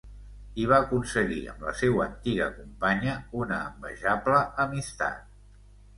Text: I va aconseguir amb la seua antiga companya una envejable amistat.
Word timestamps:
I 0.61 0.63
va 0.69 0.77
aconseguir 0.85 1.41
amb 1.51 1.67
la 1.67 1.73
seua 1.83 2.01
antiga 2.07 2.47
companya 2.57 3.15
una 3.45 3.61
envejable 3.67 4.41
amistat. 4.65 5.41